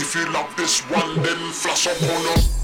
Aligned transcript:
If 0.00 0.14
you 0.14 0.32
love 0.32 0.54
this 0.56 0.80
one, 0.82 1.22
then 1.24 1.50
flash 1.50 1.88
up 1.88 2.00
on 2.02 2.26
us. 2.32 2.58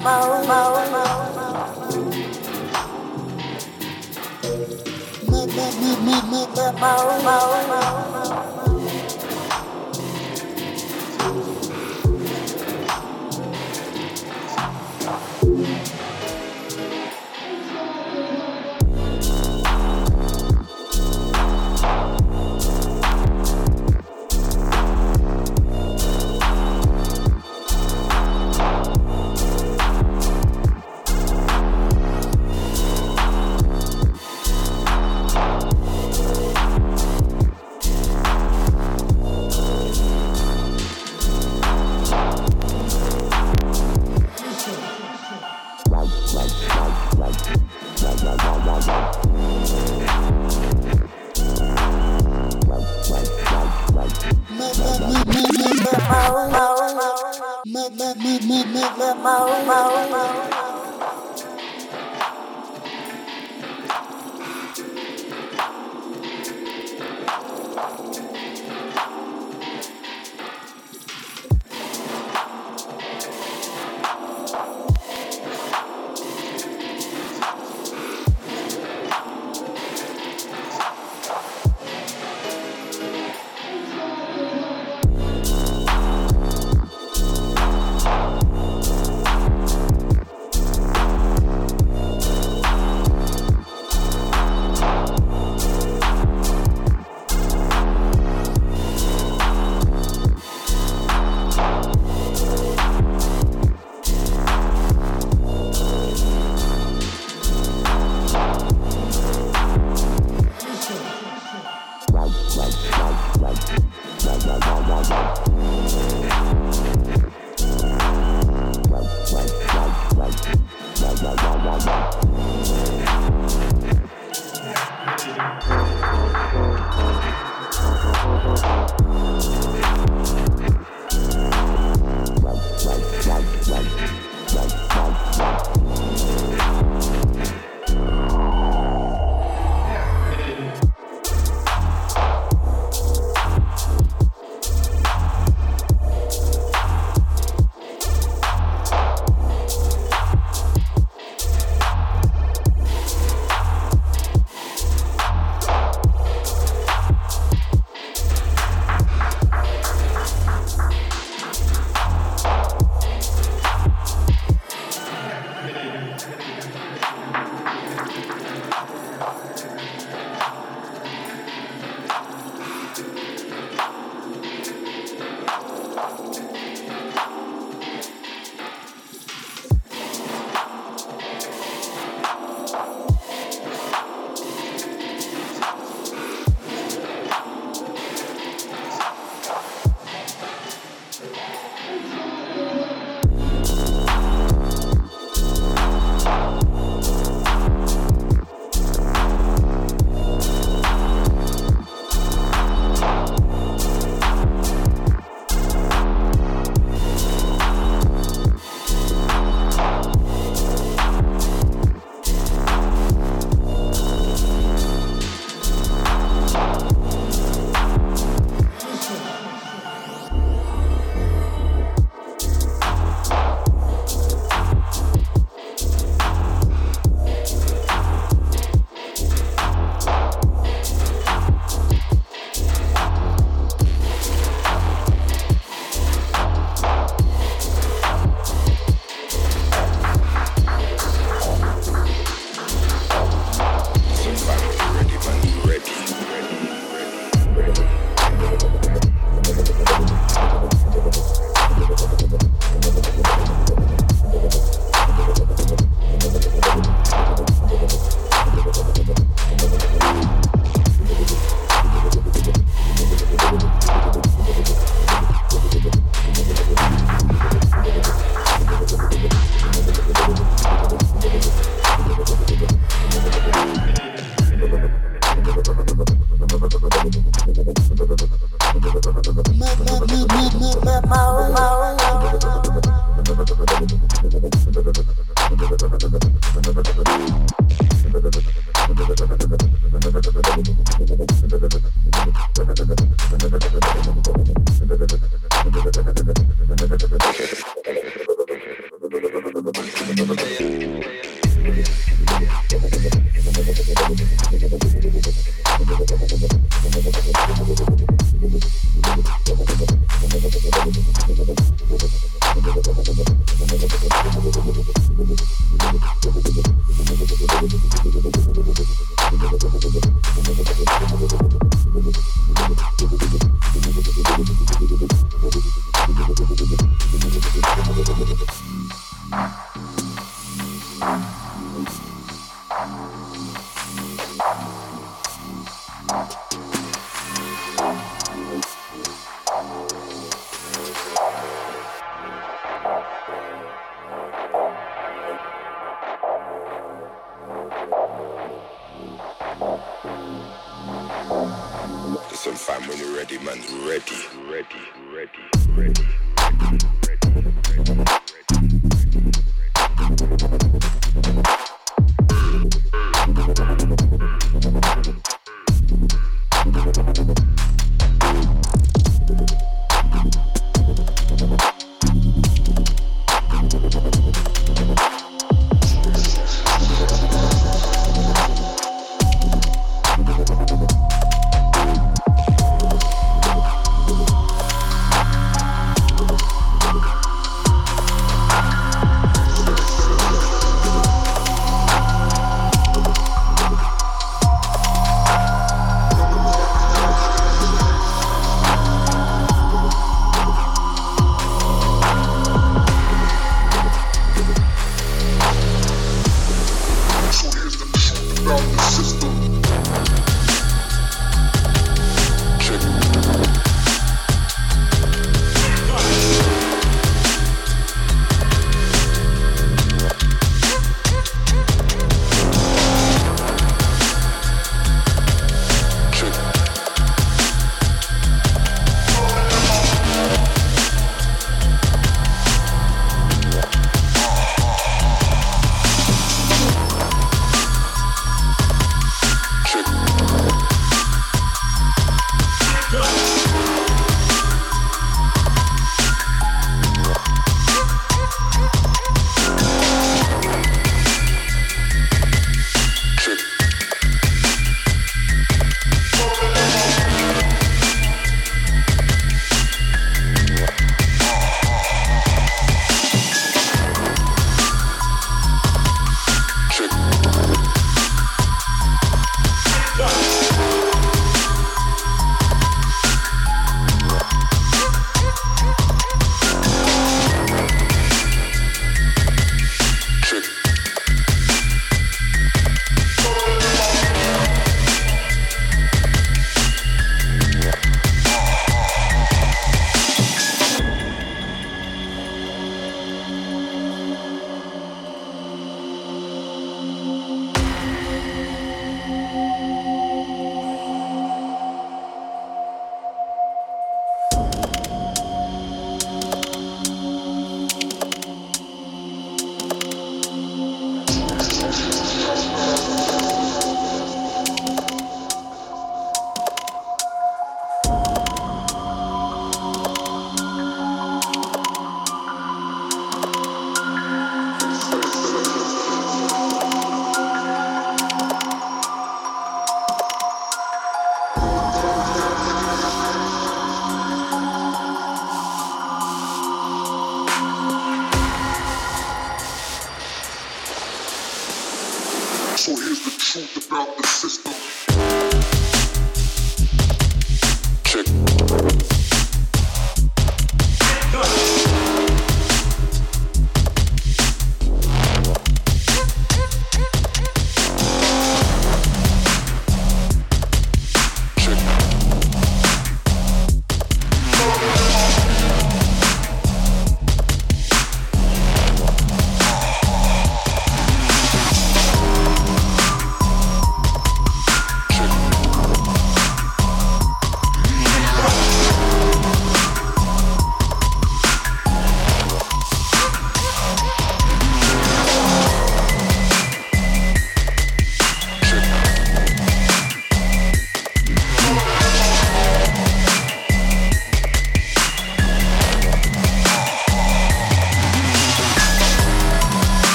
mo, 0.00 0.42
mo. 0.46 0.67